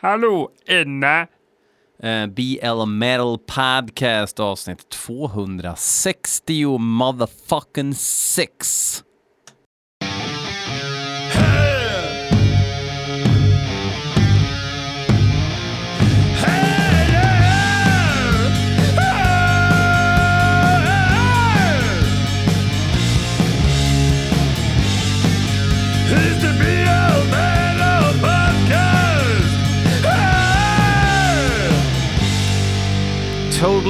Hallå, 0.00 0.50
Enna! 0.66 1.26
Uh, 2.02 2.08
eh, 2.08 2.26
BL 2.26 2.86
Metal 2.86 3.38
Podcast 3.38 4.40
avsnitt 4.40 4.88
260 4.88 6.78
motherfucking 6.78 7.94
6. 7.94 9.04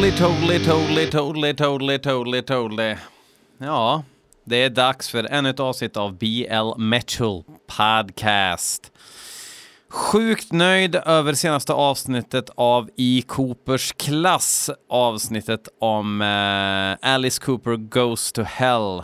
Totally, 0.04 0.18
totally, 0.18 0.58
totally, 0.58 1.10
totally, 1.10 1.54
totally, 1.54 1.98
totally, 1.98 2.42
totally. 2.42 2.96
Ja, 3.58 4.02
det 4.44 4.56
är 4.56 4.70
dags 4.70 5.08
för 5.08 5.24
ännu 5.24 5.50
ett 5.50 5.60
avsnitt 5.60 5.96
av 5.96 6.18
BL 6.18 6.77
Metal 6.77 7.44
Podcast. 7.66 8.92
Sjukt 9.88 10.52
nöjd 10.52 10.96
över 10.96 11.32
senaste 11.32 11.72
avsnittet 11.72 12.50
av 12.54 12.90
E. 12.96 13.22
Coopers 13.27 13.92
klass, 13.92 14.70
avsnittet 14.88 15.68
om 15.78 16.20
eh, 16.22 17.10
Alice 17.14 17.42
Cooper 17.42 17.77
Goes 17.77 18.32
to 18.32 18.42
Hell. 18.42 19.02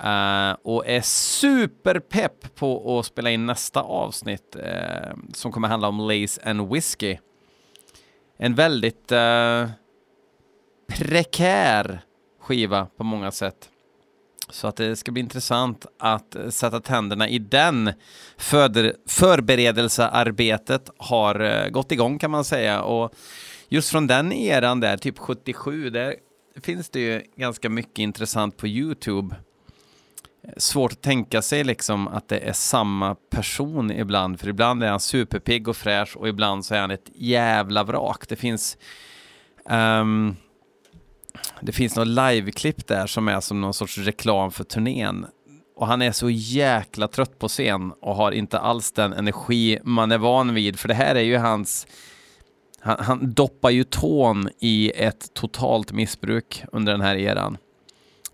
Eh, 0.00 0.56
och 0.62 0.86
är 0.86 1.00
superpepp 1.00 2.54
på 2.54 2.98
att 2.98 3.06
spela 3.06 3.30
in 3.30 3.46
nästa 3.46 3.80
avsnitt 3.80 4.56
eh, 4.56 5.14
som 5.32 5.52
kommer 5.52 5.68
handla 5.68 5.88
om 5.88 6.00
Lace 6.00 6.40
and 6.44 6.72
Whiskey. 6.72 7.18
En 8.38 8.54
väldigt 8.54 9.12
eh, 9.12 9.66
prekär 10.86 12.00
skiva 12.40 12.86
på 12.96 13.04
många 13.04 13.30
sätt. 13.30 13.68
Så 14.50 14.66
att 14.66 14.76
det 14.76 14.96
ska 14.96 15.12
bli 15.12 15.20
intressant 15.20 15.86
att 15.98 16.36
sätta 16.50 16.80
tänderna 16.80 17.28
i 17.28 17.38
den. 17.38 17.92
För, 18.36 18.96
förberedelsearbetet 19.08 20.90
har 20.96 21.40
eh, 21.40 21.68
gått 21.68 21.92
igång 21.92 22.18
kan 22.18 22.30
man 22.30 22.44
säga. 22.44 22.82
Och 22.82 23.14
just 23.68 23.90
från 23.90 24.06
den 24.06 24.32
eran 24.32 24.80
där, 24.80 24.96
typ 24.96 25.18
77, 25.18 25.90
där 25.90 26.14
finns 26.60 26.90
det 26.90 27.00
ju 27.00 27.22
ganska 27.36 27.68
mycket 27.68 27.98
intressant 27.98 28.56
på 28.56 28.66
YouTube. 28.66 29.36
Svårt 30.56 30.92
att 30.92 31.02
tänka 31.02 31.42
sig 31.42 31.64
liksom 31.64 32.08
att 32.08 32.28
det 32.28 32.38
är 32.38 32.52
samma 32.52 33.14
person 33.14 33.90
ibland, 33.90 34.40
för 34.40 34.48
ibland 34.48 34.82
är 34.82 34.90
han 34.90 35.00
superpigg 35.00 35.68
och 35.68 35.76
fräsch 35.76 36.16
och 36.16 36.28
ibland 36.28 36.64
så 36.64 36.74
är 36.74 36.80
han 36.80 36.90
ett 36.90 37.10
jävla 37.14 37.84
vrak. 37.84 38.28
Det 38.28 38.36
finns 38.36 38.78
um, 39.70 40.36
det 41.60 41.72
finns 41.72 41.96
något 41.96 42.08
liveklipp 42.08 42.86
där 42.86 43.06
som 43.06 43.28
är 43.28 43.40
som 43.40 43.60
någon 43.60 43.74
sorts 43.74 43.98
reklam 43.98 44.50
för 44.50 44.64
turnén. 44.64 45.26
Och 45.76 45.86
han 45.86 46.02
är 46.02 46.12
så 46.12 46.30
jäkla 46.30 47.08
trött 47.08 47.38
på 47.38 47.48
scen 47.48 47.92
och 48.00 48.14
har 48.16 48.32
inte 48.32 48.58
alls 48.58 48.92
den 48.92 49.12
energi 49.12 49.78
man 49.84 50.12
är 50.12 50.18
van 50.18 50.54
vid. 50.54 50.78
För 50.78 50.88
det 50.88 50.94
här 50.94 51.14
är 51.14 51.22
ju 51.22 51.36
hans... 51.36 51.86
Han, 52.80 52.96
han 52.98 53.32
doppar 53.32 53.70
ju 53.70 53.84
tån 53.84 54.48
i 54.60 54.92
ett 54.96 55.34
totalt 55.34 55.92
missbruk 55.92 56.64
under 56.72 56.92
den 56.92 57.00
här 57.00 57.16
eran. 57.16 57.56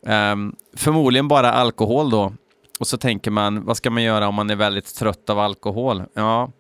Um, 0.02 0.56
förmodligen 0.76 1.28
bara 1.28 1.52
alkohol 1.52 2.10
då. 2.10 2.32
Och 2.80 2.86
så 2.86 2.98
tänker 2.98 3.30
man, 3.30 3.64
vad 3.64 3.76
ska 3.76 3.90
man 3.90 4.02
göra 4.02 4.28
om 4.28 4.34
man 4.34 4.50
är 4.50 4.56
väldigt 4.56 4.94
trött 4.94 5.30
av 5.30 5.38
alkohol? 5.38 6.02
Ja, 6.14 6.50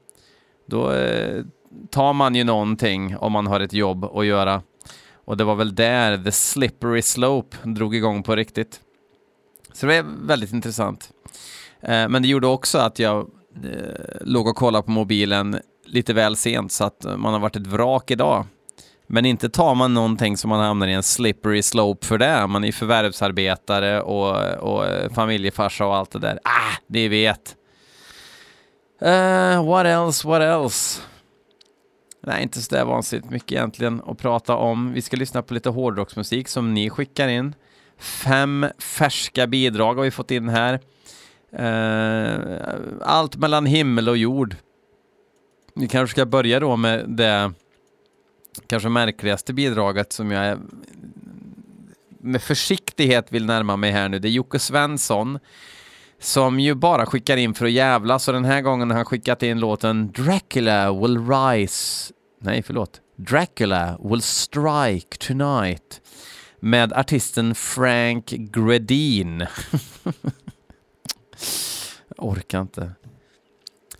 då 0.66 0.92
eh, 0.92 1.44
tar 1.90 2.12
man 2.12 2.34
ju 2.34 2.44
någonting 2.44 3.16
om 3.16 3.32
man 3.32 3.46
har 3.46 3.60
ett 3.60 3.72
jobb 3.72 4.04
att 4.04 4.26
göra. 4.26 4.62
Och 5.30 5.36
det 5.36 5.44
var 5.44 5.54
väl 5.54 5.74
där 5.74 6.18
the 6.18 6.32
slippery 6.32 7.02
slope 7.02 7.56
drog 7.62 7.94
igång 7.94 8.22
på 8.22 8.36
riktigt. 8.36 8.80
Så 9.72 9.86
det 9.86 10.02
var 10.02 10.26
väldigt 10.26 10.52
intressant. 10.52 11.10
Eh, 11.82 12.08
men 12.08 12.22
det 12.22 12.28
gjorde 12.28 12.46
också 12.46 12.78
att 12.78 12.98
jag 12.98 13.18
eh, 13.64 14.20
låg 14.20 14.46
och 14.46 14.56
kollade 14.56 14.82
på 14.82 14.90
mobilen 14.90 15.60
lite 15.86 16.12
väl 16.12 16.36
sent 16.36 16.72
så 16.72 16.84
att 16.84 17.06
man 17.16 17.32
har 17.32 17.40
varit 17.40 17.56
ett 17.56 17.66
vrak 17.66 18.10
idag. 18.10 18.46
Men 19.06 19.26
inte 19.26 19.48
tar 19.48 19.74
man 19.74 19.94
någonting 19.94 20.36
som 20.36 20.48
man 20.48 20.60
hamnar 20.60 20.88
i 20.88 20.92
en 20.92 21.02
slippery 21.02 21.62
slope 21.62 22.06
för 22.06 22.18
det. 22.18 22.46
Man 22.46 22.64
är 22.64 22.72
förvärvsarbetare 22.72 24.02
och, 24.02 24.36
och 24.54 24.86
eh, 24.86 25.12
familjefarsa 25.12 25.86
och 25.86 25.96
allt 25.96 26.10
det 26.10 26.18
där. 26.18 26.40
Ah, 26.44 26.76
ni 26.86 27.08
vet. 27.08 27.56
Uh, 29.02 29.66
what 29.66 29.86
else, 29.86 30.28
what 30.28 30.42
else? 30.42 31.00
Nej, 32.22 32.42
inte 32.42 32.62
så 32.62 32.74
där 32.74 32.84
vansinnigt 32.84 33.30
mycket 33.30 33.52
egentligen 33.52 34.02
att 34.06 34.18
prata 34.18 34.56
om. 34.56 34.92
Vi 34.92 35.02
ska 35.02 35.16
lyssna 35.16 35.42
på 35.42 35.54
lite 35.54 35.68
hårdrocksmusik 35.68 36.48
som 36.48 36.74
ni 36.74 36.90
skickar 36.90 37.28
in. 37.28 37.54
Fem 37.98 38.66
färska 38.78 39.46
bidrag 39.46 39.94
har 39.94 40.02
vi 40.02 40.10
fått 40.10 40.30
in 40.30 40.48
här. 40.48 40.80
Uh, 41.58 42.60
allt 43.02 43.36
mellan 43.36 43.66
himmel 43.66 44.08
och 44.08 44.16
jord. 44.16 44.56
Vi 45.74 45.88
kanske 45.88 46.14
ska 46.14 46.26
börja 46.26 46.60
då 46.60 46.76
med 46.76 47.04
det 47.08 47.52
kanske 48.66 48.88
märkligaste 48.88 49.52
bidraget 49.52 50.12
som 50.12 50.30
jag 50.30 50.58
med 52.20 52.42
försiktighet 52.42 53.32
vill 53.32 53.46
närma 53.46 53.76
mig 53.76 53.90
här 53.90 54.08
nu. 54.08 54.18
Det 54.18 54.28
är 54.28 54.30
Jocke 54.30 54.58
Svensson 54.58 55.38
som 56.20 56.60
ju 56.60 56.74
bara 56.74 57.06
skickar 57.06 57.36
in 57.36 57.54
för 57.54 57.64
att 57.64 57.72
jävla, 57.72 58.18
så 58.18 58.32
den 58.32 58.44
här 58.44 58.60
gången 58.60 58.90
har 58.90 58.96
han 58.96 59.04
skickat 59.04 59.42
in 59.42 59.60
låten 59.60 60.12
Dracula 60.12 60.92
will 60.92 61.28
rise, 61.28 62.12
nej 62.40 62.62
förlåt, 62.62 63.00
Dracula 63.16 63.98
will 64.02 64.22
strike 64.22 65.16
tonight 65.18 66.00
med 66.60 66.92
artisten 66.92 67.54
Frank 67.54 68.26
Gredin. 68.26 69.46
Orkar 72.16 72.60
inte. 72.60 72.92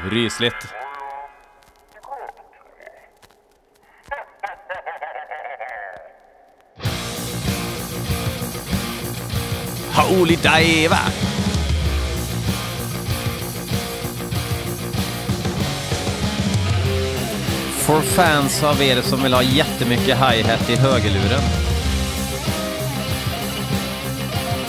Rysligt. 0.10 0.83
Holy 10.04 10.36
Diva! 10.36 10.98
For 17.86 18.00
fans 18.00 18.62
av 18.62 18.82
er 18.82 19.02
som 19.02 19.22
vill 19.22 19.34
ha 19.34 19.42
jättemycket 19.42 20.18
hi-hat 20.18 20.70
i 20.70 20.76
högerluren. 20.76 21.42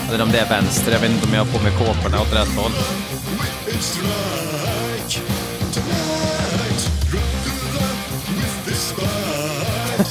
Eller 0.08 0.22
om 0.22 0.32
det 0.32 0.38
är 0.38 0.48
vänster, 0.48 0.92
jag 0.92 1.00
vet 1.00 1.10
inte 1.10 1.26
om 1.26 1.34
jag 1.34 1.44
har 1.44 1.52
på 1.52 1.62
mig 1.62 1.72
kåporna 1.72 2.20
åt 2.20 2.32
rätt 2.32 2.56
håll. 2.56 2.72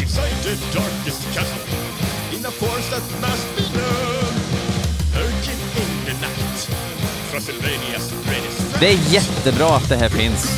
Inside 0.00 0.42
the 0.42 0.56
darkest 0.72 1.22
castle, 1.34 1.63
forest 2.60 2.90
that 2.90 3.04
must 3.20 3.46
be 3.56 3.64
known, 3.76 4.32
lurking 5.18 5.60
in 5.80 5.90
the 6.06 6.14
night, 6.26 6.58
Transylvania's 7.30 8.06
greatest 8.26 8.80
Det 8.80 8.86
är 8.86 9.12
jättebra 9.12 9.76
att 9.76 9.88
det 9.88 9.96
här 9.96 10.08
finns. 10.08 10.50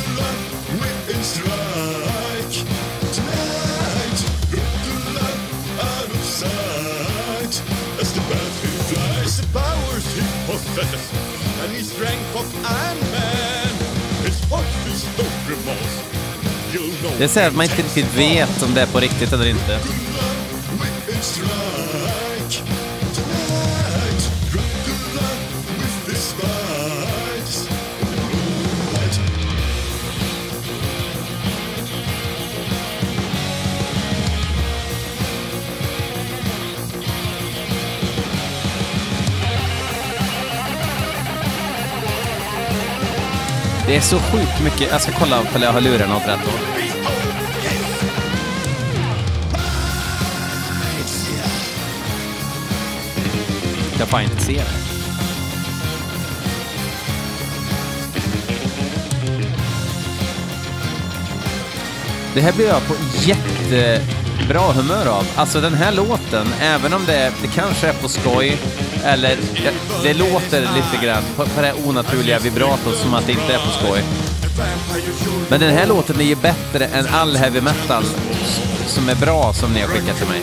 and 11.63 11.71
his 11.75 11.91
strength 11.91 12.35
of 12.35 12.45
Iron 12.65 12.99
Man. 13.11 13.73
His 14.25 14.39
heart 14.49 14.87
is 14.87 15.05
no 15.17 15.25
remorse. 15.49 16.17
Det 17.17 17.23
är 17.23 17.27
så 17.27 17.39
här 17.39 17.47
att 17.47 17.55
man 17.55 17.63
inte 17.65 17.77
riktigt 17.77 18.13
vet 18.17 18.63
om 18.63 18.73
det 18.73 18.81
är 18.81 18.85
på 18.85 18.99
riktigt 18.99 19.33
eller 19.33 19.47
inte. 19.47 19.79
Det 43.87 43.95
är 43.95 44.01
så 44.01 44.19
sjukt 44.19 44.63
mycket. 44.63 44.91
Jag 44.91 45.01
ska 45.01 45.11
kolla 45.11 45.39
om 45.39 45.45
jag 45.61 45.71
har 45.73 45.81
lurarna 45.81 46.15
åt 46.17 46.27
rätt 46.27 46.39
håll. 46.39 46.59
Jag 53.99 54.07
får 54.07 54.21
inte 54.21 54.43
ser 54.43 54.53
det. 54.53 54.87
Det 62.33 62.41
här 62.41 62.53
blir 62.53 62.67
jag 62.67 62.87
på 62.87 62.95
jättebra 63.21 64.71
humör 64.71 65.07
av. 65.07 65.27
Alltså 65.35 65.61
den 65.61 65.73
här 65.73 65.91
låten, 65.91 66.47
även 66.61 66.93
om 66.93 67.05
det, 67.05 67.33
det 67.41 67.47
kanske 67.47 67.87
är 67.87 67.93
på 67.93 68.09
skoj, 68.09 68.57
eller 69.07 69.37
det, 70.03 70.13
låter 70.13 70.61
lite 70.61 71.05
grann 71.05 71.23
på, 71.35 71.45
på 71.45 71.61
det 71.61 71.67
här 71.67 71.75
onaturliga 71.87 72.39
vibratot 72.39 72.97
som 72.97 73.13
att 73.13 73.25
det 73.25 73.31
inte 73.31 73.53
är 73.53 73.57
på 73.57 73.71
skoj. 73.71 74.03
Men 75.49 75.59
den 75.59 75.73
här 75.73 75.87
låten 75.87 76.19
är 76.19 76.25
ju 76.25 76.35
bättre 76.35 76.85
än 76.85 77.05
all 77.07 77.35
heavy 77.35 77.61
metal 77.61 78.03
som 78.87 79.09
är 79.09 79.15
bra 79.15 79.53
som 79.53 79.73
ni 79.73 79.81
har 79.81 79.87
skickat 79.87 80.17
till 80.17 80.27
mig. 80.27 80.41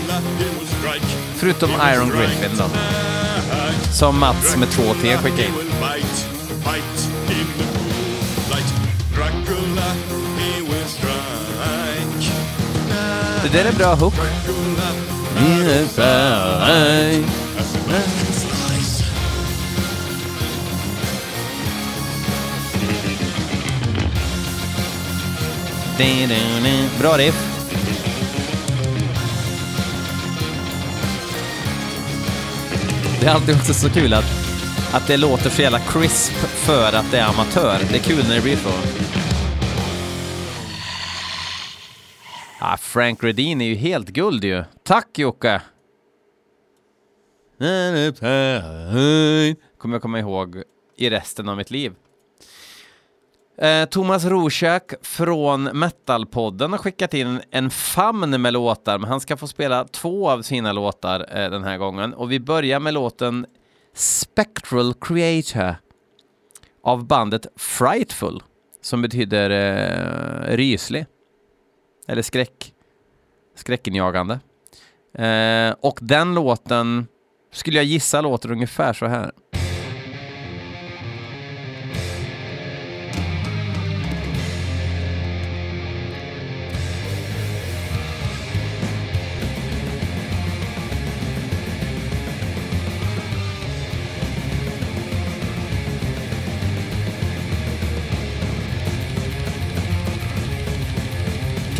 Förutom 1.36 1.70
Iron 1.70 2.08
Griffin 2.08 2.58
då. 2.58 2.64
Som 3.92 4.20
Mats 4.20 4.56
med 4.56 4.70
två 4.70 4.94
T 5.02 5.16
skickade 5.16 5.44
in. 5.44 5.52
Det 13.42 13.48
där 13.52 13.64
är 13.64 13.72
bra 13.72 13.94
hook. 13.94 14.14
Bra 26.98 27.18
riff. 27.18 27.54
Det 33.20 33.26
är 33.26 33.34
alltid 33.34 33.56
också 33.56 33.74
så 33.74 33.90
kul 33.90 34.14
att, 34.14 34.24
att 34.92 35.06
det 35.06 35.16
låter 35.16 35.50
så 35.50 35.62
jävla 35.62 35.78
crisp 35.78 36.32
för 36.32 36.92
att 36.92 37.10
det 37.10 37.18
är 37.18 37.28
amatör. 37.28 37.78
Det 37.90 37.96
är 37.96 38.02
kul 38.02 38.24
när 38.28 38.34
det 38.34 38.42
blir 38.42 38.56
så. 38.56 38.70
Ah, 42.60 42.76
Frank 42.76 43.24
Redin 43.24 43.60
är 43.60 43.66
ju 43.66 43.74
helt 43.74 44.08
guld 44.08 44.44
ju. 44.44 44.64
Tack 44.82 45.18
Jocke! 45.18 45.62
Kommer 49.78 49.94
jag 49.94 50.02
komma 50.02 50.18
ihåg 50.18 50.62
i 50.96 51.10
resten 51.10 51.48
av 51.48 51.56
mitt 51.56 51.70
liv. 51.70 51.92
Eh, 53.58 53.84
Thomas 53.84 54.24
Rorschach 54.24 54.82
från 55.02 55.62
Metalpodden 55.62 56.70
har 56.72 56.78
skickat 56.78 57.14
in 57.14 57.40
en 57.50 57.70
famn 57.70 58.42
med 58.42 58.52
låtar, 58.52 58.98
men 58.98 59.10
han 59.10 59.20
ska 59.20 59.36
få 59.36 59.46
spela 59.46 59.84
två 59.84 60.30
av 60.30 60.42
sina 60.42 60.72
låtar 60.72 61.26
eh, 61.30 61.50
den 61.50 61.64
här 61.64 61.76
gången. 61.76 62.14
Och 62.14 62.32
vi 62.32 62.40
börjar 62.40 62.80
med 62.80 62.94
låten 62.94 63.46
Spectral 63.94 64.94
Creator 64.94 65.76
av 66.82 67.06
bandet 67.06 67.46
Frightful, 67.56 68.42
som 68.82 69.02
betyder 69.02 69.50
eh, 69.50 70.56
ryslig. 70.56 71.06
Eller 72.08 72.22
skräck. 72.22 72.74
Skräckinjagande. 73.56 74.40
Eh, 75.18 75.74
och 75.80 75.98
den 76.02 76.34
låten, 76.34 77.06
skulle 77.52 77.76
jag 77.76 77.84
gissa, 77.84 78.20
låter 78.20 78.52
ungefär 78.52 78.92
så 78.92 79.06
här. 79.06 79.32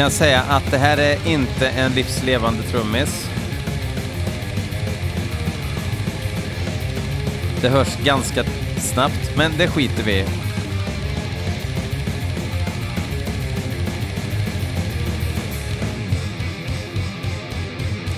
Kan 0.05 0.11
säga 0.11 0.43
att 0.43 0.71
det 0.71 0.79
här 0.79 0.99
är 0.99 1.27
inte 1.27 1.69
en 1.69 1.93
livslevande 1.93 2.63
trummis. 2.63 3.31
Det 7.61 7.69
hörs 7.69 7.97
ganska 8.05 8.45
snabbt, 8.79 9.37
men 9.37 9.53
det 9.59 9.69
skiter 9.69 10.03
vi 10.03 10.13
i. 10.13 10.25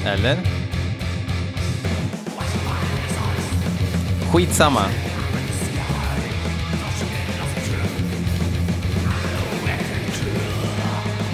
Eller? 0.06 0.38
Skitsamma. 4.32 4.82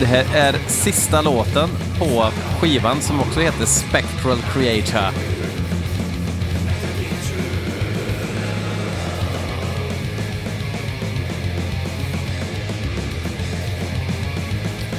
Det 0.02 0.06
här 0.06 0.26
är 0.34 0.58
sista 0.68 1.22
låten 1.22 1.68
på 1.98 2.24
skivan 2.60 3.00
som 3.00 3.20
också 3.20 3.40
heter 3.40 3.66
Spectral 3.66 4.38
Creator. 4.52 5.12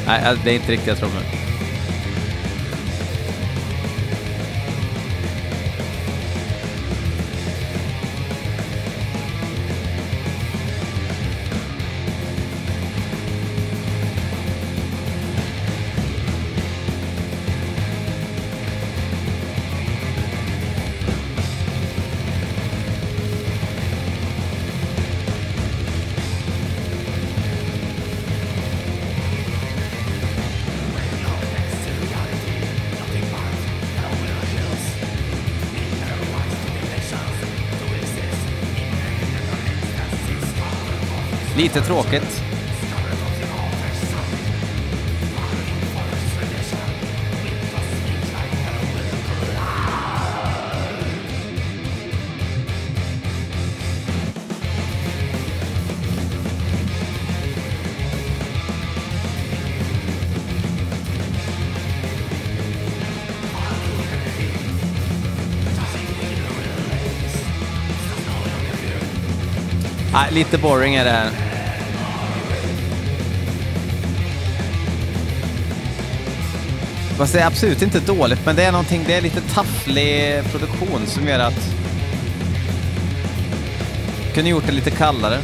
Nej, 0.07 0.21
äh, 0.25 0.39
det 0.43 0.51
är 0.51 0.55
inte 0.55 0.71
riktiga 0.71 0.95
trummor. 0.95 1.42
Lite 41.63 41.81
tråkigt. 41.81 42.43
Lite 70.31 70.57
boring 70.57 70.95
är 70.95 71.03
det 71.05 71.11
här. 71.11 71.42
Fast 77.23 77.33
det 77.33 77.39
är 77.39 77.47
absolut 77.47 77.81
inte 77.81 77.99
dåligt, 77.99 78.45
men 78.45 78.55
det 78.55 78.63
är 78.63 78.71
någonting, 78.71 79.03
det 79.07 79.13
är 79.13 79.21
lite 79.21 79.41
tafflig 79.41 80.43
produktion 80.51 81.07
som 81.07 81.27
gör 81.27 81.39
att... 81.39 81.75
Kunde 84.33 84.49
gjort 84.49 84.65
det 84.65 84.71
lite 84.71 84.91
kallare. 84.91 85.39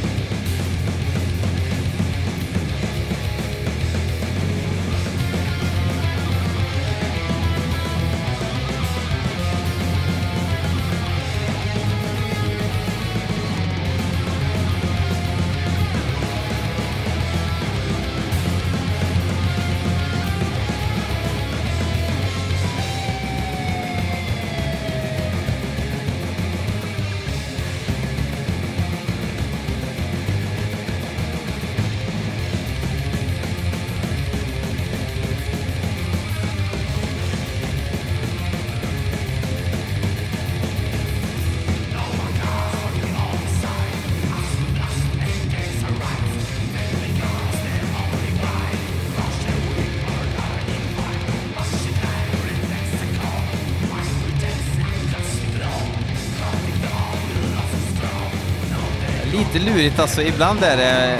Lurigt 59.79 59.99
alltså. 59.99 60.21
Ibland 60.21 60.63
är 60.63 60.77
det 60.77 61.19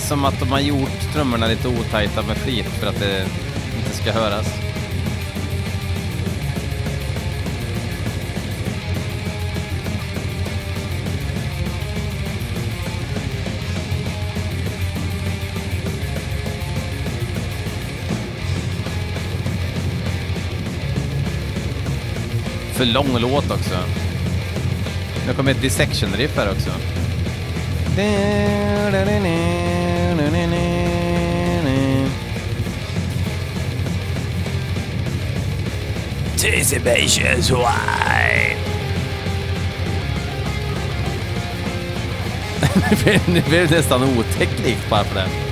som 0.00 0.24
att 0.24 0.40
de 0.40 0.52
har 0.52 0.60
gjort 0.60 1.12
trummorna 1.12 1.46
lite 1.46 1.68
otajta 1.68 2.22
med 2.22 2.36
flit 2.36 2.66
för 2.66 2.86
att 2.86 3.00
det 3.00 3.26
inte 3.76 3.96
ska 3.96 4.12
höras. 4.12 4.46
För 22.72 22.84
lång 22.84 23.18
låt 23.18 23.50
också. 23.50 23.78
Nu 25.26 25.34
kommer 25.34 25.50
ett 25.50 25.62
dissection-riff 25.62 26.36
här 26.36 26.50
också. 26.50 26.70
Anticipations 36.32 37.50
wine! 37.50 38.56
det 43.34 43.48
blev 43.48 43.70
nästan 43.70 44.02
otäckt 44.02 44.58
likt 44.64 44.90
bara 44.90 45.04
för 45.04 45.14
det. 45.14 45.51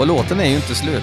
Och 0.00 0.06
låten 0.06 0.40
är 0.40 0.44
ju 0.44 0.56
inte 0.56 0.74
slut. 0.74 1.02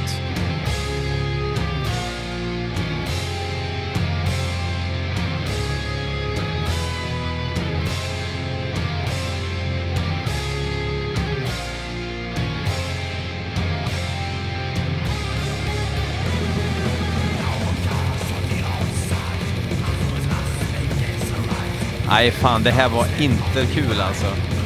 Nej, 22.07 22.31
fan, 22.31 22.63
det 22.63 22.71
här 22.71 22.89
var 22.89 23.05
inte 23.19 23.65
kul 23.73 24.01
alltså. 24.01 24.56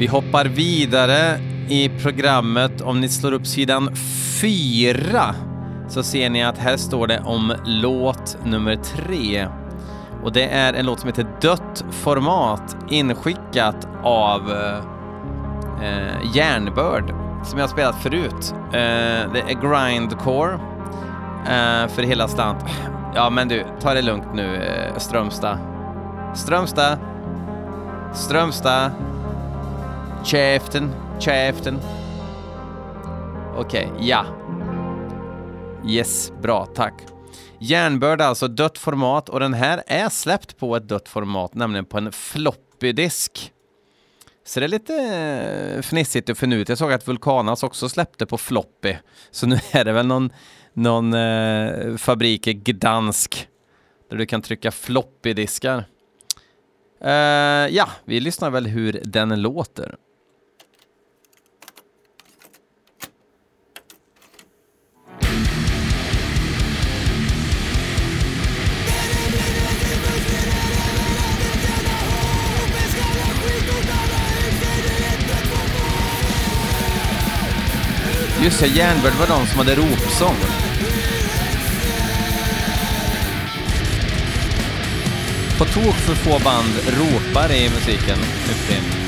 Vi 0.00 0.06
hoppar 0.06 0.44
vidare 0.44 1.38
i 1.68 1.88
programmet. 1.88 2.80
Om 2.80 3.00
ni 3.00 3.08
slår 3.08 3.32
upp 3.32 3.46
sidan 3.46 3.96
4 4.40 5.34
så 5.88 6.02
ser 6.02 6.30
ni 6.30 6.44
att 6.44 6.58
här 6.58 6.76
står 6.76 7.06
det 7.06 7.22
om 7.24 7.52
låt 7.64 8.36
nummer 8.44 8.76
3. 8.76 9.48
Och 10.24 10.32
det 10.32 10.44
är 10.44 10.72
en 10.72 10.86
låt 10.86 11.00
som 11.00 11.08
heter 11.08 11.26
Dött 11.40 11.84
format 11.90 12.76
inskickat 12.90 13.88
av 14.02 14.50
eh, 15.82 16.34
Järnbörd 16.34 17.14
som 17.44 17.58
jag 17.58 17.66
har 17.66 17.72
spelat 17.72 18.02
förut. 18.02 18.54
Eh, 18.54 19.32
det 19.32 19.40
är 19.48 19.60
grindcore 19.60 20.52
eh, 21.44 21.88
för 21.88 22.02
hela 22.02 22.28
slant. 22.28 22.64
Ja 23.14 23.30
men 23.30 23.48
du, 23.48 23.64
ta 23.80 23.94
det 23.94 24.02
lugnt 24.02 24.34
nu 24.34 24.56
eh, 24.56 24.98
Strömstad. 24.98 25.58
Strömstad. 26.34 26.98
Strömstad. 28.14 28.90
Käften, 30.24 30.90
käften. 31.18 31.78
Okej, 33.56 33.92
ja. 34.00 34.26
Yes, 35.88 36.32
bra, 36.42 36.66
tack. 36.66 36.94
Järnbörd 37.58 38.20
alltså 38.20 38.48
dött 38.48 38.78
format 38.78 39.28
och 39.28 39.40
den 39.40 39.54
här 39.54 39.82
är 39.86 40.08
släppt 40.08 40.58
på 40.58 40.76
ett 40.76 40.88
dött 40.88 41.08
format, 41.08 41.54
nämligen 41.54 41.84
på 41.84 41.98
en 41.98 42.12
floppy 42.12 42.92
disk. 42.92 43.52
Så 44.44 44.60
det 44.60 44.66
är 44.66 44.68
lite 44.68 44.94
eh, 44.94 45.82
fnissigt 45.82 46.28
och 46.28 46.38
finurligt. 46.38 46.68
Jag 46.68 46.78
såg 46.78 46.92
att 46.92 47.08
Vulkanas 47.08 47.62
också 47.62 47.88
släppte 47.88 48.26
på 48.26 48.38
floppy. 48.38 48.96
Så 49.30 49.46
nu 49.46 49.58
är 49.72 49.84
det 49.84 49.92
väl 49.92 50.06
någon, 50.06 50.30
någon 50.72 51.14
eh, 51.14 51.96
fabrik 51.96 52.46
i 52.46 52.54
Gdansk 52.54 53.48
där 54.10 54.16
du 54.16 54.26
kan 54.26 54.42
trycka 54.42 54.70
floppy-diskar. 54.70 55.84
Eh, 57.00 57.12
ja, 57.70 57.88
vi 58.04 58.20
lyssnar 58.20 58.50
väl 58.50 58.66
hur 58.66 59.00
den 59.04 59.42
låter. 59.42 59.96
Just 78.42 78.60
det, 78.60 78.66
Järnbörd 78.66 79.12
var 79.12 79.26
de 79.26 79.46
som 79.46 79.58
hade 79.58 79.74
ropsång. 79.74 80.36
På 85.58 85.64
tok 85.64 85.94
för 85.94 86.14
få 86.14 86.38
band 86.44 86.74
ropar 86.86 87.52
i 87.52 87.70
musiken 87.70 88.18
nu 88.18 88.99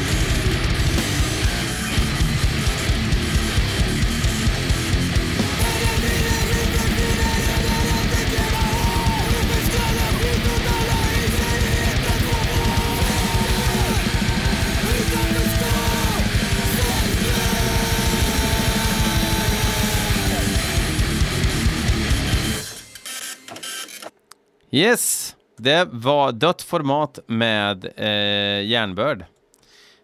Yes, 24.75 25.37
det 25.57 25.89
var 25.93 26.33
dött 26.33 26.63
format 26.63 27.19
med 27.27 27.85
eh, 27.97 28.67
järnbörd. 28.67 29.25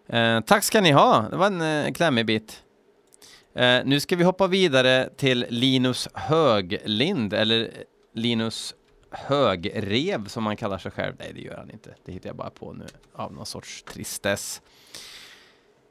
Eh, 0.09 0.41
tack 0.41 0.63
ska 0.63 0.81
ni 0.81 0.91
ha, 0.91 1.29
det 1.29 1.37
var 1.37 1.47
en 1.47 1.61
eh, 1.61 1.93
klämmig 1.93 2.25
bit. 2.25 2.63
Eh, 3.55 3.79
nu 3.85 3.99
ska 3.99 4.15
vi 4.15 4.23
hoppa 4.23 4.47
vidare 4.47 5.09
till 5.17 5.45
Linus 5.49 6.07
Höglind, 6.13 7.33
eller 7.33 7.61
eh, 7.61 7.69
Linus 8.13 8.75
Högrev 9.11 10.27
som 10.27 10.45
han 10.45 10.57
kallar 10.57 10.77
sig 10.77 10.91
själv. 10.91 11.15
Nej, 11.19 11.31
det 11.35 11.41
gör 11.41 11.57
han 11.57 11.71
inte. 11.71 11.95
Det 12.05 12.11
hittar 12.11 12.29
jag 12.29 12.35
bara 12.35 12.49
på 12.49 12.73
nu 12.73 12.85
av 13.13 13.33
någon 13.33 13.45
sorts 13.45 13.83
tristess. 13.83 14.61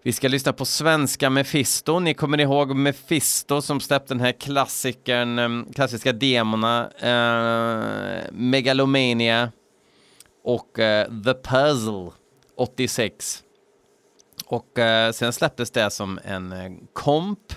Vi 0.08 0.12
ska 0.12 0.28
lyssna 0.28 0.52
på 0.52 0.64
svenska 0.64 1.30
Mefisto. 1.30 1.98
Ni 1.98 2.14
kommer 2.14 2.40
ihåg 2.40 2.76
Mefisto 2.76 3.62
som 3.62 3.80
släppte 3.80 4.14
den 4.14 4.20
här 4.20 4.32
klassikern, 4.32 5.38
eh, 5.38 5.72
klassiska 5.74 6.12
demona, 6.12 6.90
eh, 6.90 8.24
Megalomania 8.32 9.52
och 10.44 10.78
eh, 10.78 11.06
The 11.24 11.34
Puzzle 11.34 12.10
86. 12.56 13.42
Och 14.46 14.78
eh, 14.78 15.12
sen 15.12 15.32
släpptes 15.32 15.70
det 15.70 15.90
som 15.90 16.20
en 16.24 16.52
eh, 16.52 16.72
komp 16.92 17.52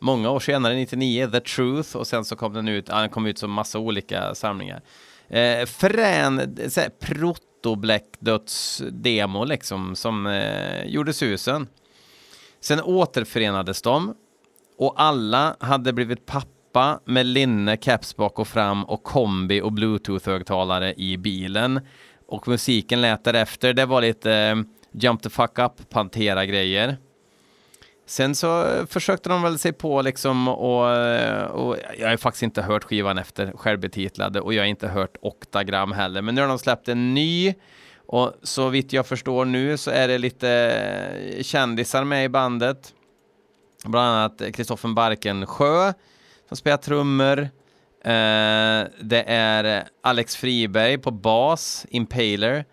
många 0.00 0.30
år 0.30 0.40
senare, 0.40 0.74
99, 0.74 1.30
The 1.32 1.40
Truth 1.40 1.96
och 1.96 2.06
sen 2.06 2.24
så 2.24 2.36
kom 2.36 2.52
den 2.52 2.68
ut, 2.68 2.88
ja, 2.88 3.00
den 3.00 3.10
kom 3.10 3.26
ut 3.26 3.38
som 3.38 3.50
massa 3.50 3.78
olika 3.78 4.34
samlingar. 4.34 4.82
Eh, 5.28 5.66
frän, 5.66 6.58
såhär, 6.70 6.88
prot 6.88 7.42
proto-Black-döds-demo 7.62 9.44
liksom 9.44 9.96
som 9.96 10.26
eh, 10.26 10.84
gjorde 10.84 11.12
susen. 11.12 11.66
Sen 12.60 12.80
återförenades 12.82 13.82
de 13.82 14.14
och 14.78 14.94
alla 14.96 15.56
hade 15.60 15.92
blivit 15.92 16.26
pappa 16.26 17.00
med 17.04 17.26
linne, 17.26 17.76
caps 17.76 18.16
bak 18.16 18.38
och 18.38 18.48
fram 18.48 18.84
och 18.84 19.02
kombi 19.02 19.60
och 19.60 19.72
bluetooth-högtalare 19.72 20.94
i 20.96 21.16
bilen. 21.18 21.80
Och 22.28 22.48
musiken 22.48 23.00
lät 23.00 23.24
därefter. 23.24 23.72
Det 23.72 23.86
var 23.86 24.00
lite 24.00 24.32
eh, 24.32 24.56
jump 24.92 25.22
the 25.22 25.30
fuck 25.30 25.58
up, 25.58 25.90
Pantera-grejer. 25.90 26.96
Sen 28.08 28.34
så 28.34 28.66
försökte 28.86 29.28
de 29.28 29.42
väl 29.42 29.58
sig 29.58 29.72
på 29.72 30.02
liksom 30.02 30.48
och, 30.48 30.84
och 31.66 31.76
jag 31.98 32.08
har 32.08 32.16
faktiskt 32.16 32.42
inte 32.42 32.62
hört 32.62 32.84
skivan 32.84 33.18
efter 33.18 33.52
självbetitlade 33.52 34.40
och 34.40 34.54
jag 34.54 34.62
har 34.62 34.66
inte 34.66 34.88
hört 34.88 35.16
Octagram 35.20 35.92
heller. 35.92 36.22
Men 36.22 36.34
nu 36.34 36.40
har 36.40 36.48
de 36.48 36.58
släppt 36.58 36.88
en 36.88 37.14
ny 37.14 37.54
och 38.06 38.34
så 38.42 38.68
vitt 38.68 38.92
jag 38.92 39.06
förstår 39.06 39.44
nu 39.44 39.76
så 39.76 39.90
är 39.90 40.08
det 40.08 40.18
lite 40.18 41.40
kändisar 41.42 42.04
med 42.04 42.24
i 42.24 42.28
bandet. 42.28 42.94
Bland 43.84 44.08
annat 44.08 44.54
Kristoffer 44.54 44.88
Barkensjö 44.88 45.92
som 46.48 46.56
spelar 46.56 46.76
trummor. 46.76 47.38
Eh, 48.04 48.88
det 49.00 49.24
är 49.26 49.88
Alex 50.02 50.36
Friberg 50.36 50.98
på 50.98 51.10
bas, 51.10 51.86
Impaler. 51.90 52.64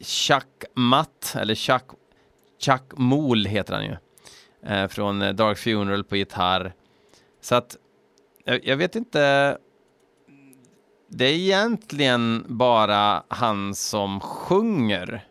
Chuck 0.00 0.64
Matt, 0.74 1.36
eller 1.40 1.54
Chuck, 1.54 1.84
Chuck 2.60 2.92
Mool 2.96 3.46
heter 3.46 3.74
han 3.74 3.84
ju. 3.84 3.96
Eh, 4.66 4.88
från 4.88 5.22
eh, 5.22 5.32
Dark 5.32 5.58
Funeral 5.58 6.04
på 6.04 6.16
gitarr. 6.16 6.74
Så 7.40 7.54
att, 7.54 7.76
jag, 8.44 8.66
jag 8.66 8.76
vet 8.76 8.96
inte. 8.96 9.58
Det 11.08 11.24
är 11.24 11.32
egentligen 11.32 12.44
bara 12.48 13.22
han 13.28 13.74
som 13.74 14.20
sjunger 14.20 15.24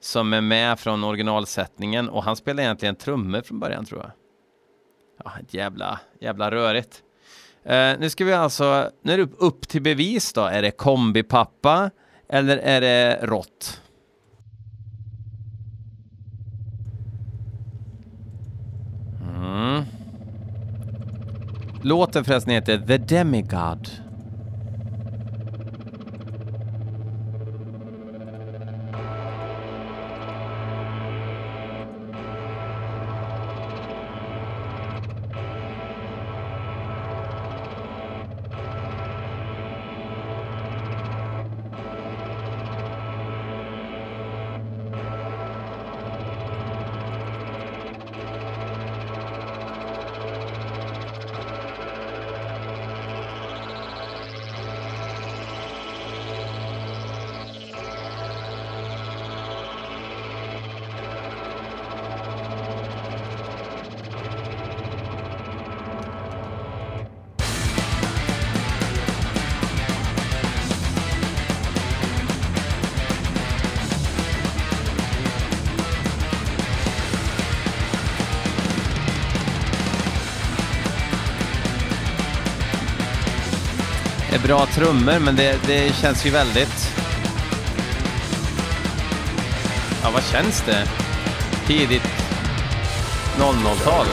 som 0.00 0.32
är 0.32 0.40
med 0.40 0.80
från 0.80 1.04
originalsättningen 1.04 2.08
och 2.08 2.24
han 2.24 2.36
spelar 2.36 2.62
egentligen 2.62 2.96
trummor 2.96 3.40
från 3.40 3.60
början 3.60 3.84
tror 3.84 4.00
jag. 4.00 4.10
Ja, 5.24 5.32
ett 5.40 5.54
jävla, 5.54 6.00
jävla 6.20 6.50
rörigt. 6.50 7.02
Eh, 7.64 7.98
nu 7.98 8.10
ska 8.10 8.24
vi 8.24 8.32
alltså, 8.32 8.90
nu 9.02 9.12
är 9.12 9.16
det 9.16 9.22
upp, 9.22 9.34
upp 9.38 9.68
till 9.68 9.82
bevis 9.82 10.32
då. 10.32 10.40
Är 10.40 10.62
det 10.62 10.70
kombipappa 10.70 11.90
eller 12.28 12.58
är 12.58 12.80
det 12.80 13.18
rått? 13.22 13.82
Mm. 19.56 19.84
Låten 21.82 22.24
förresten 22.24 22.52
heter 22.52 22.78
The 22.78 22.98
Demigod. 22.98 23.90
Bra 84.46 84.66
trummor, 84.66 85.18
men 85.18 85.36
det, 85.36 85.58
det 85.66 85.94
känns 85.94 86.26
ju 86.26 86.30
väldigt... 86.30 86.94
Ja, 90.02 90.10
vad 90.10 90.22
känns 90.24 90.62
det? 90.66 90.88
Tidigt 91.66 92.02
00-tal. 93.38 94.06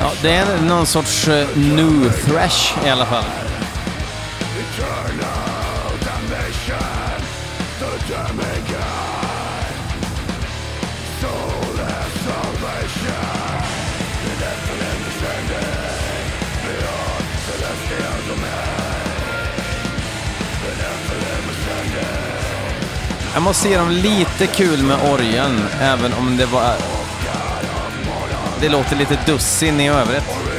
Ja, 0.00 0.12
det 0.22 0.30
är 0.30 0.60
någon 0.62 0.86
sorts 0.86 1.28
uh, 1.28 1.46
new 1.56 2.10
thrash 2.10 2.86
i 2.86 2.90
alla 2.90 3.06
fall. 3.06 3.49
Jag 23.34 23.42
måste 23.42 23.68
ge 23.68 23.76
dem 23.76 23.90
lite 23.90 24.46
kul 24.46 24.82
med 24.82 25.12
orgeln, 25.12 25.64
även 25.80 26.12
om 26.12 26.36
det 26.36 26.46
var... 26.46 26.74
Det 28.60 28.68
låter 28.68 28.96
lite 28.96 29.18
dussin 29.26 29.80
i 29.80 29.88
övrigt. 29.88 30.49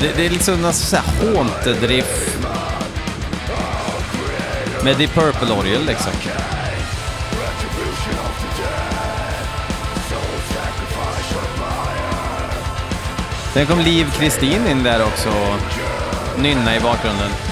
Det, 0.00 0.12
det 0.16 0.26
är 0.26 0.30
liksom 0.30 0.62
någon 0.62 0.72
sån 0.72 0.98
här 0.98 1.34
haunted 1.34 1.82
riff. 1.82 2.36
Med 4.84 4.96
Deep 4.96 5.14
Purple-orgel 5.14 5.86
liksom. 5.86 6.12
Sen 13.52 13.66
kom 13.66 13.78
Liv 13.78 14.06
Kristin 14.18 14.66
in 14.66 14.82
där 14.82 15.02
också 15.02 15.28
och 15.28 16.40
nynna 16.42 16.76
i 16.76 16.80
bakgrunden. 16.80 17.49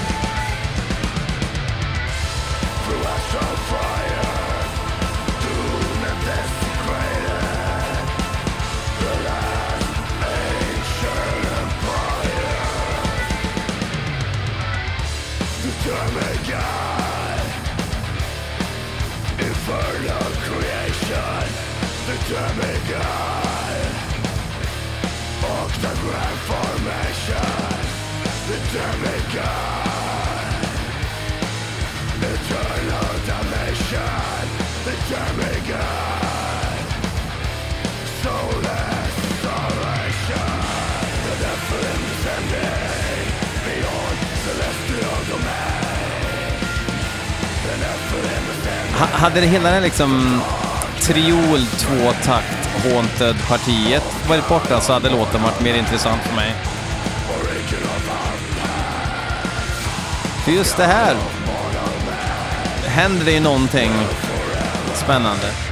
Hade 48.99 49.41
det 49.41 49.47
hela 49.47 49.71
den 49.71 49.83
liksom 49.83 50.41
triol, 51.01 51.65
tvåtakt, 51.65 52.69
haunted-partiet 52.83 54.03
varit 54.29 54.47
borta 54.47 54.81
så 54.81 54.93
hade 54.93 55.09
låten 55.09 55.43
varit 55.43 55.61
mer 55.61 55.73
intressant 55.73 56.21
för 56.21 56.35
mig. 56.35 56.55
För 60.45 60.51
just 60.51 60.77
det 60.77 60.85
här 60.85 61.15
händer 62.85 63.25
det 63.25 63.31
ju 63.31 63.39
någonting 63.39 63.91
spännande. 64.95 65.68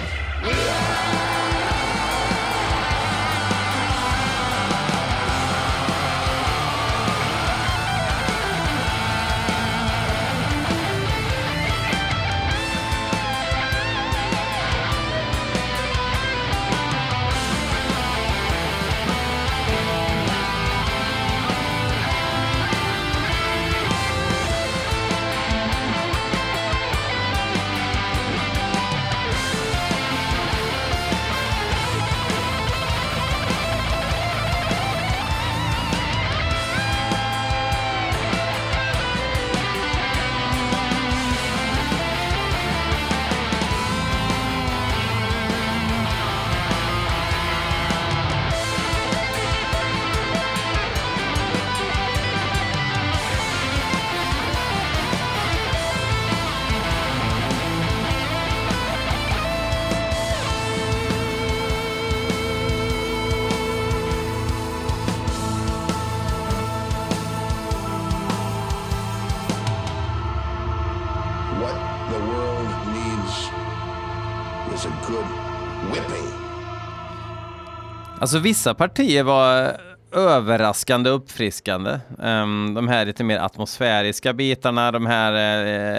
Alltså 78.27 78.39
vissa 78.39 78.73
partier 78.73 79.23
var 79.23 79.77
överraskande 80.11 81.09
uppfriskande. 81.09 81.99
Um, 82.17 82.73
de 82.73 82.87
här 82.87 83.05
lite 83.05 83.23
mer 83.23 83.37
atmosfäriska 83.39 84.33
bitarna, 84.33 84.91
de 84.91 85.05
här 85.05 85.33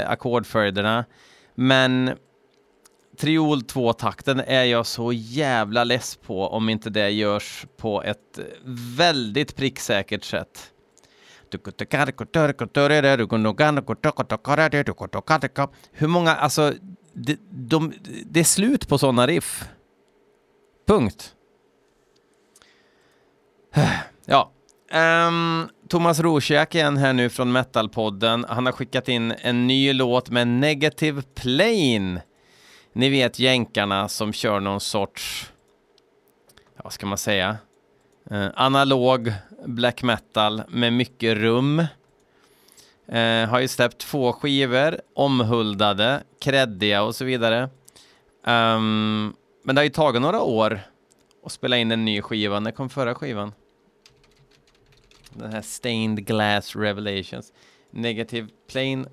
uh, 0.02 0.10
ackordföljderna. 0.10 1.04
Men 1.54 2.10
Triol 3.20 3.58
2-takten 3.58 4.40
är 4.40 4.64
jag 4.64 4.86
så 4.86 5.12
jävla 5.12 5.84
less 5.84 6.16
på 6.16 6.46
om 6.46 6.68
inte 6.68 6.90
det 6.90 7.10
görs 7.10 7.66
på 7.76 8.02
ett 8.02 8.38
väldigt 8.96 9.56
pricksäkert 9.56 10.24
sätt. 10.24 10.72
Hur 15.92 16.08
många, 16.08 16.34
alltså, 16.34 16.74
det, 17.12 17.38
de, 17.50 17.92
det 18.24 18.40
är 18.40 18.44
slut 18.44 18.88
på 18.88 18.98
sådana 18.98 19.26
riff. 19.26 19.64
Punkt. 20.86 21.34
Ja. 24.26 24.52
Um, 24.92 25.68
Thomas 25.88 26.20
Rosiak 26.20 26.74
igen 26.74 26.96
här 26.96 27.12
nu 27.12 27.28
från 27.28 27.52
Metalpodden. 27.52 28.46
Han 28.48 28.66
har 28.66 28.72
skickat 28.72 29.08
in 29.08 29.34
en 29.40 29.66
ny 29.66 29.92
låt 29.92 30.30
med 30.30 30.48
Negative 30.48 31.22
Plane. 31.34 32.22
Ni 32.92 33.08
vet 33.10 33.38
jänkarna 33.38 34.08
som 34.08 34.32
kör 34.32 34.60
någon 34.60 34.80
sorts, 34.80 35.52
ja, 36.76 36.80
vad 36.84 36.92
ska 36.92 37.06
man 37.06 37.18
säga, 37.18 37.56
uh, 38.32 38.48
analog 38.54 39.32
black 39.66 40.02
metal 40.02 40.62
med 40.68 40.92
mycket 40.92 41.36
rum. 41.36 41.78
Uh, 43.12 43.46
har 43.46 43.60
ju 43.60 43.68
släppt 43.68 43.98
två 43.98 44.32
skivor, 44.32 45.00
omhuldade, 45.14 46.22
kreddiga 46.40 47.02
och 47.02 47.14
så 47.14 47.24
vidare. 47.24 47.62
Um, 48.46 49.34
men 49.62 49.74
det 49.74 49.78
har 49.78 49.84
ju 49.84 49.90
tagit 49.90 50.22
några 50.22 50.42
år 50.42 50.80
och 51.48 51.52
spela 51.52 51.76
in 51.76 51.90
en 51.90 52.04
ny 52.04 52.22
skiva. 52.22 52.60
När 52.60 52.70
kom 52.70 52.88
förra 52.88 53.14
skivan? 53.14 53.52
Den 55.30 55.52
här 55.52 55.62
Stained 55.62 56.26
Glass 56.26 56.76
Revelations. 56.76 57.52
Negative 57.90 58.48
Plane. 58.70 59.04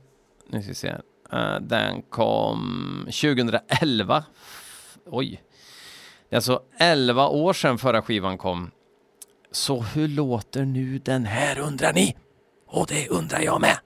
Nu 0.47 0.61
ska 0.61 0.69
vi 0.69 0.75
se. 0.75 0.95
Uh, 1.33 1.59
den 1.61 2.01
kom 2.01 2.99
2011. 3.05 4.23
Oj. 5.05 5.43
Det 6.29 6.35
är 6.35 6.37
alltså 6.37 6.63
11 6.77 7.27
år 7.27 7.53
sedan 7.53 7.77
förra 7.77 8.01
skivan 8.01 8.37
kom. 8.37 8.71
Så 9.51 9.81
hur 9.81 10.07
låter 10.07 10.65
nu 10.65 10.97
den 10.97 11.25
här 11.25 11.59
undrar 11.59 11.93
ni? 11.93 12.15
Och 12.67 12.87
det 12.87 13.09
undrar 13.09 13.41
jag 13.41 13.61
med. 13.61 13.77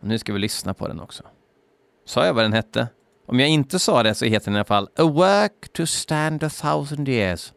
Och 0.00 0.08
nu 0.08 0.18
ska 0.18 0.32
vi 0.32 0.38
lyssna 0.38 0.74
på 0.74 0.88
den 0.88 1.00
också. 1.00 1.22
Sa 2.04 2.26
jag 2.26 2.34
vad 2.34 2.44
den 2.44 2.52
hette? 2.52 2.88
Om 3.26 3.40
jag 3.40 3.48
inte 3.48 3.78
sa 3.78 4.02
det 4.02 4.14
så 4.14 4.24
heter 4.24 4.44
den 4.44 4.54
i 4.54 4.58
alla 4.58 4.64
fall 4.64 4.88
A 4.96 5.02
Work 5.02 5.72
to 5.72 5.86
Stand 5.86 6.44
a 6.44 6.50
Thousand 6.50 7.08
Years. 7.08 7.52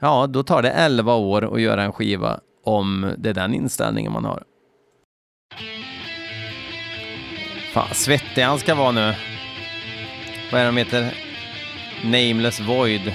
Ja, 0.00 0.26
då 0.26 0.42
tar 0.42 0.62
det 0.62 0.70
11 0.70 1.14
år 1.14 1.54
att 1.54 1.60
göra 1.60 1.82
en 1.82 1.92
skiva 1.92 2.40
om 2.64 3.14
det 3.18 3.28
är 3.28 3.34
den 3.34 3.54
inställningen 3.54 4.12
man 4.12 4.24
har. 4.24 4.42
Fan, 7.72 7.94
svettig 7.94 8.42
han 8.42 8.58
ska 8.58 8.74
vara 8.74 8.90
nu. 8.90 9.14
Vad 10.52 10.60
är 10.60 10.64
det 10.64 10.70
de 10.70 10.76
heter? 10.76 11.14
Nameless 12.04 12.60
Void. 12.60 13.12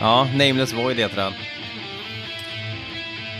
Ja, 0.00 0.24
Nameless 0.24 0.72
Void 0.72 0.96
heter 0.96 1.22
han. 1.22 1.32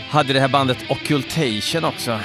Hade 0.09 0.33
det 0.33 0.39
här 0.39 0.47
bandet 0.47 0.77
Occultation 0.89 1.85
också. 1.85 2.19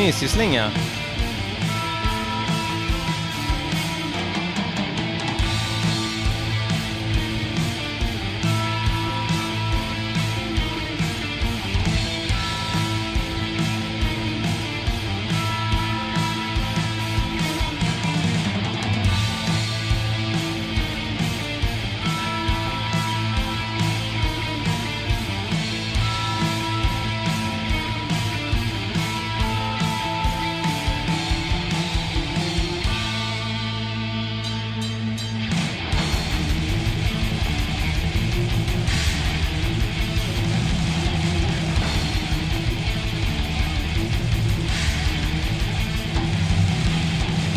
Mysig 0.00 0.30
slinga. 0.30 0.70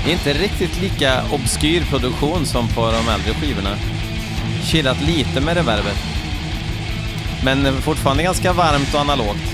Det 0.05 0.09
är 0.09 0.13
inte 0.13 0.33
riktigt 0.33 0.81
lika 0.81 1.23
obskyr 1.31 1.81
produktion 1.89 2.45
som 2.45 2.67
på 2.67 2.81
de 2.81 3.09
äldre 3.13 3.33
skivorna. 3.33 3.75
Chillat 4.63 5.01
lite 5.01 5.41
med 5.41 5.55
reverbet. 5.55 5.97
Men 7.43 7.81
fortfarande 7.81 8.23
ganska 8.23 8.53
varmt 8.53 8.93
och 8.93 8.99
analogt. 8.99 9.52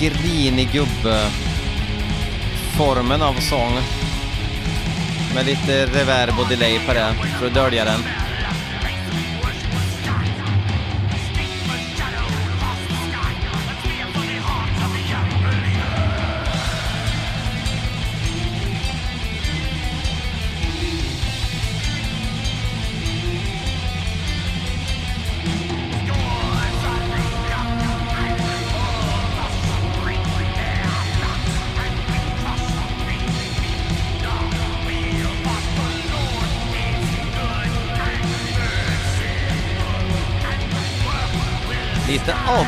Grinig 0.00 0.68
gubbe-formen 0.72 1.22
av 3.22 3.34
sång. 3.34 3.78
Med 5.34 5.46
lite 5.46 5.86
reverb 5.86 6.38
och 6.38 6.48
delay 6.48 6.78
på 6.86 6.92
det 6.92 7.14
för 7.38 7.46
att 7.46 7.54
dölja 7.54 7.84
den. 7.84 8.27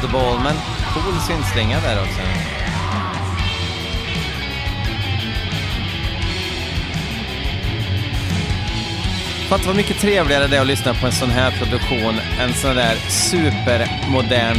Oddball, 0.05 0.41
men 0.43 0.57
cool 0.95 1.21
syntslinga 1.21 1.81
där 1.81 2.01
också. 2.01 2.21
Fatta 9.49 9.67
vad 9.67 9.77
mycket 9.77 10.01
trevligare 10.01 10.47
det 10.47 10.57
är 10.57 10.61
att 10.61 10.67
lyssna 10.67 10.95
på 10.95 11.07
en 11.07 11.13
sån 11.13 11.31
här 11.31 11.51
produktion 11.51 12.21
än 12.41 12.55
sån 12.55 12.77
där 12.77 12.97
supermodern, 13.09 14.57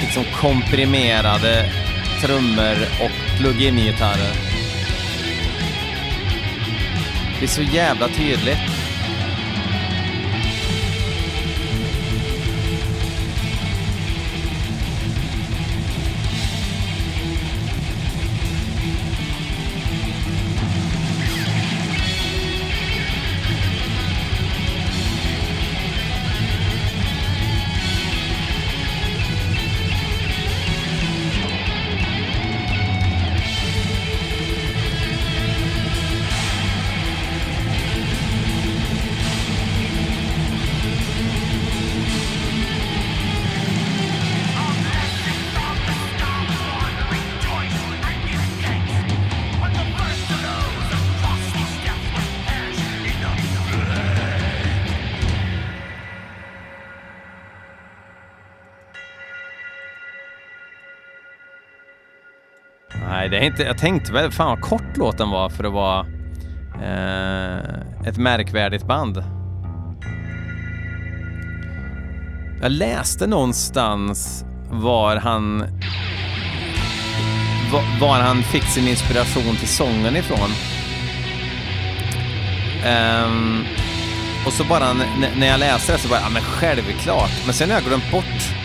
liksom 0.00 0.24
komprimerade 0.40 1.70
trummor 2.22 2.76
och 3.00 3.38
plug-in-gitarrer. 3.38 4.32
Det 7.38 7.44
är 7.44 7.48
så 7.48 7.62
jävla 7.62 8.08
tydligt. 8.08 8.77
Nej, 63.08 63.28
det 63.28 63.38
är 63.38 63.44
inte... 63.44 63.62
Jag 63.62 63.78
tänkte 63.78 64.12
väl, 64.12 64.30
fan 64.30 64.48
vad 64.48 64.60
kort 64.60 64.96
låten 64.96 65.30
var 65.30 65.48
för 65.48 65.64
att 65.64 65.72
vara 65.72 66.06
eh, 66.82 68.08
ett 68.08 68.16
märkvärdigt 68.16 68.86
band. 68.86 69.24
Jag 72.62 72.72
läste 72.72 73.26
någonstans 73.26 74.44
var 74.70 75.16
han... 75.16 75.64
Var 78.00 78.20
han 78.20 78.42
fick 78.42 78.64
sin 78.64 78.88
inspiration 78.88 79.56
till 79.56 79.68
sången 79.68 80.16
ifrån. 80.16 80.50
Um, 82.86 83.64
och 84.46 84.52
så 84.52 84.64
bara 84.64 84.92
när 85.36 85.46
jag 85.46 85.60
läste 85.60 85.92
det 85.92 85.98
så 85.98 86.08
bara, 86.08 86.20
ja 86.20 86.28
men 86.28 86.42
självklart. 86.42 87.30
Men 87.44 87.54
sen 87.54 87.70
har 87.70 87.76
jag 87.76 87.84
glömt 87.84 88.10
bort 88.10 88.57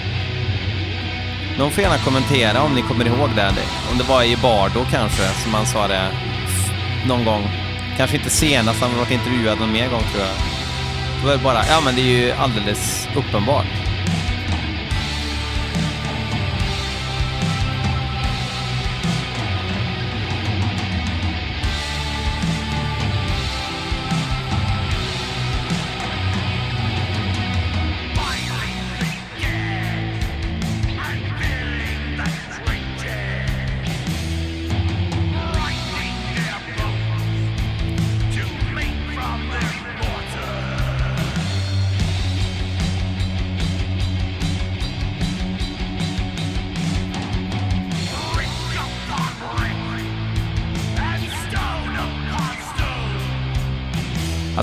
de 1.58 1.72
får 1.72 1.84
gärna 1.84 1.98
kommentera 1.98 2.62
om 2.62 2.76
ni 2.76 2.82
kommer 2.82 3.08
ihåg 3.08 3.30
det. 3.36 3.54
Om 3.92 3.98
det 3.98 4.04
var 4.04 4.24
i 4.24 4.38
Bardo 4.38 4.86
kanske, 4.92 5.24
som 5.44 5.54
han 5.54 5.66
sa 5.66 5.88
det 5.88 6.12
någon 7.08 7.26
gång. 7.26 7.50
Kanske 7.98 8.18
inte 8.18 8.30
senast, 8.30 8.82
han 8.82 8.92
har 8.92 8.98
varit 8.98 9.12
intervjuad 9.12 9.60
någon 9.60 9.72
mer 9.72 9.90
gång 9.90 10.04
tror 10.12 10.24
jag. 10.24 10.36
Det 11.22 11.28
var 11.28 11.44
bara, 11.44 11.66
ja 11.66 11.82
men 11.86 11.96
det 11.96 12.02
är 12.02 12.26
ju 12.26 12.32
alldeles 12.32 13.08
uppenbart. 13.16 13.83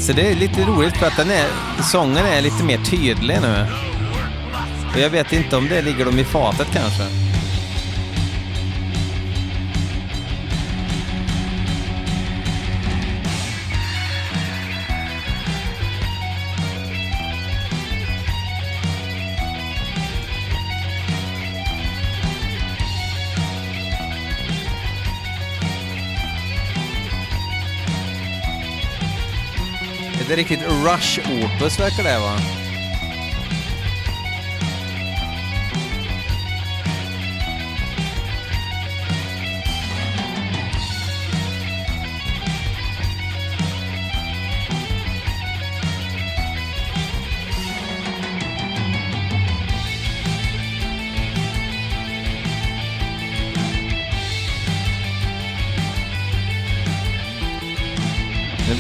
Alltså 0.01 0.13
det 0.13 0.31
är 0.31 0.35
lite 0.35 0.63
roligt 0.65 0.97
för 0.97 1.07
att 1.07 1.17
den 1.17 1.31
är, 1.31 1.47
sången 1.83 2.27
är 2.27 2.41
lite 2.41 2.65
mer 2.65 2.79
tydlig 2.79 3.39
nu. 3.43 3.67
Och 4.95 5.01
jag 5.01 5.11
vet 5.11 5.33
inte 5.33 5.57
om 5.57 5.69
det 5.69 5.83
ligger 5.83 6.05
dem 6.05 6.19
i 6.19 6.25
fatet 6.25 6.69
kanske. 6.73 7.20
Riktigt 30.41 30.69
Rush-opus 30.69 31.81
verkar 31.81 32.05
det 32.05 32.19
vara. 32.19 32.60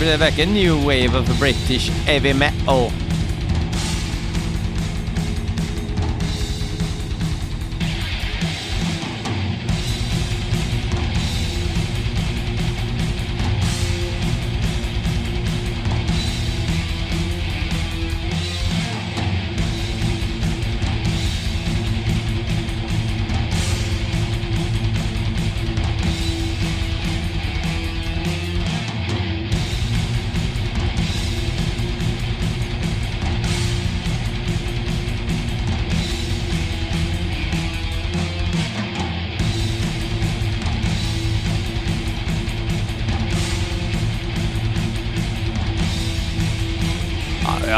Blir 0.00 0.10
det 0.10 0.16
verkligen 0.16 0.54
new 0.54 0.76
wave 0.86 1.18
of 1.18 1.38
British 1.38 1.90
heavy 2.06 2.32
metal. 2.32 3.09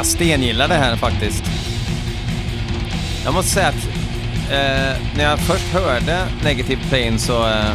Jag 0.02 0.06
stengillar 0.06 0.68
det 0.68 0.74
här 0.74 0.96
faktiskt. 0.96 1.44
Jag 3.24 3.34
måste 3.34 3.50
säga 3.50 3.68
att 3.68 3.84
eh, 4.50 5.02
när 5.16 5.24
jag 5.24 5.38
först 5.38 5.72
hörde 5.72 6.26
Negative 6.44 6.80
Plane 6.88 7.18
så 7.18 7.48
eh, 7.48 7.74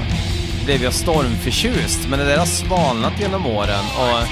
blev 0.65 0.83
jag 0.83 0.93
stormförtjust. 0.93 2.07
Men 2.09 2.19
det 2.19 2.25
där 2.25 2.37
har 2.37 2.45
svalnat 2.45 3.13
genom 3.19 3.45
åren 3.45 3.85
och 3.97 4.27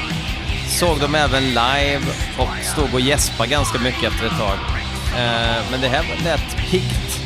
såg 0.67 0.99
dem 0.99 1.15
även 1.15 1.43
live 1.43 2.01
och 2.37 2.65
stod 2.73 2.93
och 2.93 2.99
gäspade 2.99 3.49
ganska 3.49 3.79
mycket 3.79 4.03
efter 4.03 4.25
ett 4.25 4.37
tag. 4.37 4.57
Eh, 5.17 5.63
men 5.71 5.81
det 5.81 5.87
här 5.87 6.05
lät 6.23 6.57
piggt. 6.71 7.19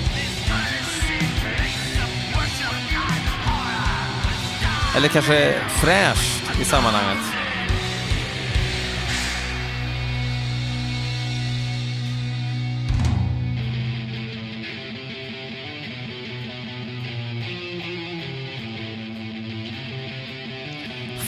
Eller 4.98 5.08
kanske 5.08 5.54
fräscht 5.70 6.62
i 6.62 6.66
sammanhanget. 6.66 7.39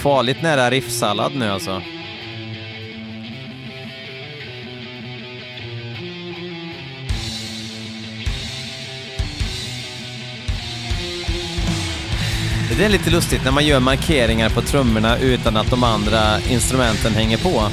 Farligt 0.01 0.41
nära 0.41 0.69
riffsallad 0.69 1.35
nu 1.35 1.49
alltså. 1.49 1.81
Det 12.77 12.85
är 12.85 12.89
lite 12.89 13.09
lustigt 13.09 13.43
när 13.45 13.51
man 13.51 13.65
gör 13.65 13.79
markeringar 13.79 14.49
på 14.49 14.61
trummorna 14.61 15.17
utan 15.17 15.57
att 15.57 15.69
de 15.69 15.83
andra 15.83 16.39
instrumenten 16.49 17.13
hänger 17.13 17.37
på. 17.37 17.63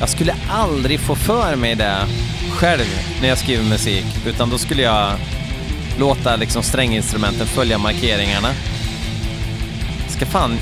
Jag 0.00 0.08
skulle 0.08 0.34
aldrig 0.48 1.00
få 1.00 1.14
för 1.14 1.56
mig 1.56 1.74
det 1.74 2.06
själv 2.50 2.86
när 3.20 3.28
jag 3.28 3.38
skriver 3.38 3.64
musik, 3.64 4.06
utan 4.26 4.50
då 4.50 4.58
skulle 4.58 4.82
jag 4.82 5.12
låta 5.98 6.36
liksom 6.36 6.62
stränginstrumenten 6.62 7.46
följa 7.46 7.78
markeringarna. 7.78 8.48
Ska 10.08 10.26
fan 10.26 10.58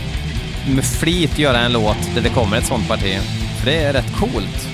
med 0.68 0.84
flit 0.84 1.38
göra 1.38 1.58
en 1.58 1.72
låt 1.72 2.14
där 2.14 2.22
det 2.22 2.28
kommer 2.28 2.56
ett 2.56 2.66
sånt 2.66 2.88
parti, 2.88 3.18
för 3.58 3.66
det 3.66 3.76
är 3.76 3.92
rätt 3.92 4.12
coolt. 4.16 4.73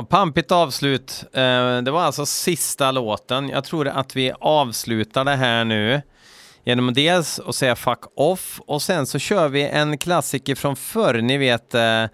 Ja, 0.00 0.04
pampigt 0.04 0.52
avslut. 0.52 1.24
Eh, 1.32 1.78
det 1.82 1.90
var 1.90 2.02
alltså 2.02 2.26
sista 2.26 2.90
låten. 2.90 3.48
Jag 3.48 3.64
tror 3.64 3.88
att 3.88 4.16
vi 4.16 4.32
avslutar 4.40 5.24
det 5.24 5.36
här 5.36 5.64
nu 5.64 6.02
genom 6.64 6.94
dels 6.94 7.40
att 7.40 7.54
säga 7.54 7.76
fuck 7.76 7.98
off 8.14 8.60
och 8.66 8.82
sen 8.82 9.06
så 9.06 9.18
kör 9.18 9.48
vi 9.48 9.62
en 9.68 9.98
klassiker 9.98 10.54
från 10.54 10.76
förr. 10.76 11.14
Ni 11.14 11.38
vet 11.38 11.74
eh, 11.74 12.04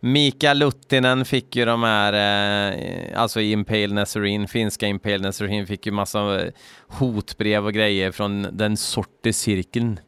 Mika 0.00 0.54
Luttinen 0.54 1.24
fick 1.24 1.56
ju 1.56 1.64
de 1.64 1.82
här, 1.82 2.12
eh, 2.12 3.20
alltså 3.20 3.40
i 3.40 3.52
Impale 3.52 3.94
Nazarene, 3.94 4.46
finska 4.46 4.86
Impale 4.86 5.18
Nazarene 5.18 5.66
fick 5.66 5.86
ju 5.86 5.92
massa 5.92 6.40
eh, 6.40 6.52
hotbrev 6.88 7.66
och 7.66 7.72
grejer 7.72 8.12
från 8.12 8.46
den 8.52 8.76
sorte 8.76 9.32
cirkeln. 9.32 10.00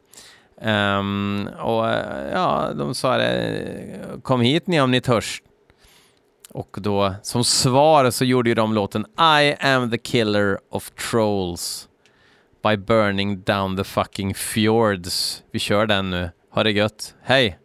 Um, 0.61 1.49
och 1.59 1.85
ja, 2.33 2.71
de 2.75 2.95
sa 2.95 3.17
det, 3.17 4.21
kom 4.23 4.41
hit 4.41 4.67
ni 4.67 4.81
om 4.81 4.91
ni 4.91 5.01
törs. 5.01 5.41
Och 6.51 6.77
då 6.81 7.15
som 7.23 7.43
svar 7.43 8.11
så 8.11 8.25
gjorde 8.25 8.49
ju 8.49 8.55
de 8.55 8.73
låten 8.73 9.05
I 9.39 9.55
am 9.59 9.91
the 9.91 9.97
killer 9.97 10.57
of 10.69 10.89
trolls 10.89 11.89
by 12.63 12.77
burning 12.77 13.41
down 13.41 13.77
the 13.77 13.83
fucking 13.83 14.33
fjords. 14.33 15.43
Vi 15.51 15.59
kör 15.59 15.85
den 15.85 16.09
nu. 16.09 16.29
Ha 16.51 16.63
det 16.63 16.71
gött. 16.71 17.15
Hej! 17.23 17.59